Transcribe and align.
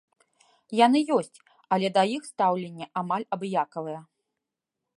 Яны 0.85 0.99
ёсць, 1.17 1.37
але 1.77 1.87
да 1.97 2.03
іх 2.15 2.25
стаўленне 2.31 2.87
амаль 3.03 3.27
абыякавае. 3.37 3.99